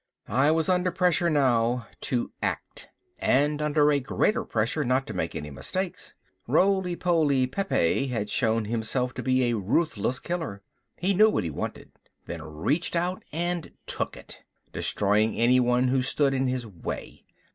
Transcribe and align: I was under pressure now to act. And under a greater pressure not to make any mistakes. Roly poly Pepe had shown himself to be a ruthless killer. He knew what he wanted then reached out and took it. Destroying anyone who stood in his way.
I 0.27 0.49
was 0.49 0.67
under 0.67 0.89
pressure 0.89 1.29
now 1.29 1.85
to 2.09 2.31
act. 2.41 2.89
And 3.19 3.61
under 3.61 3.91
a 3.91 3.99
greater 3.99 4.43
pressure 4.43 4.83
not 4.83 5.05
to 5.05 5.13
make 5.13 5.35
any 5.35 5.51
mistakes. 5.51 6.15
Roly 6.47 6.95
poly 6.95 7.45
Pepe 7.45 8.07
had 8.07 8.27
shown 8.27 8.65
himself 8.65 9.13
to 9.13 9.21
be 9.21 9.43
a 9.43 9.57
ruthless 9.57 10.19
killer. 10.19 10.63
He 10.97 11.13
knew 11.13 11.29
what 11.29 11.43
he 11.43 11.51
wanted 11.51 11.91
then 12.25 12.41
reached 12.41 12.95
out 12.95 13.23
and 13.31 13.73
took 13.85 14.17
it. 14.17 14.41
Destroying 14.73 15.35
anyone 15.35 15.89
who 15.89 16.01
stood 16.01 16.33
in 16.33 16.47
his 16.47 16.65
way. 16.65 17.23